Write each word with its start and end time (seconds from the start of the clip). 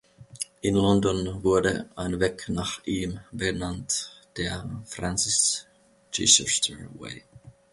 In 0.63 0.73
London 0.77 1.43
wurde 1.43 1.87
ein 1.95 2.19
Weg 2.19 2.49
nach 2.49 2.83
ihm 2.87 3.19
benannt, 3.31 4.09
der 4.35 4.67
„Francis-Chichester-Way“. 4.87 7.23